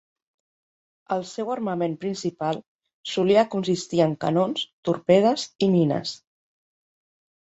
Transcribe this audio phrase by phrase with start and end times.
[1.15, 2.57] El seu armament principal
[3.11, 6.15] solia consistir en canons, torpedes i mines.